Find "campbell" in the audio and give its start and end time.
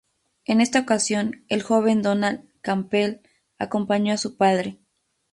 2.61-3.17